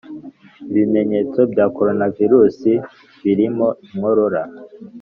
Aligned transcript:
Ibimenyetso 0.71 1.39
bya 1.51 1.65
Coronavirus 1.75 2.59
birimo 3.23 3.67
inkorora, 3.91 4.41